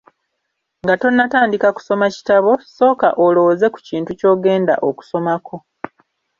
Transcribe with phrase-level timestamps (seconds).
[0.83, 5.55] Nga tonnatandika kusoma kitabo, sooka olowooze ku kintu ky'ogenda okusomako.